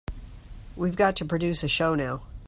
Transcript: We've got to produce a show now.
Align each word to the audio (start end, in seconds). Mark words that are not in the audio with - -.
We've 0.75 0.95
got 0.95 1.15
to 1.17 1.25
produce 1.25 1.61
a 1.61 1.67
show 1.67 1.93
now. 1.93 2.23